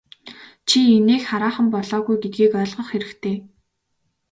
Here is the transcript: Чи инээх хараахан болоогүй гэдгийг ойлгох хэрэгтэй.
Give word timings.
Чи 0.67 0.77
инээх 0.97 1.23
хараахан 1.29 1.67
болоогүй 1.73 2.15
гэдгийг 2.21 2.51
ойлгох 2.61 2.87
хэрэгтэй. 2.89 3.35